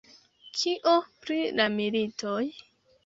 [0.59, 0.93] Kio
[1.25, 2.43] pri la militoj?